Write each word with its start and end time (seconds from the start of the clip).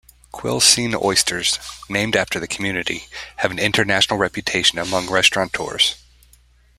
Quilcene 0.33 0.99
oysters, 0.99 1.59
named 1.87 2.15
after 2.15 2.39
the 2.39 2.47
community, 2.47 3.05
have 3.35 3.51
an 3.51 3.59
international 3.59 4.17
reputation 4.17 4.79
among 4.79 5.07
restaurateurs. 5.11 5.93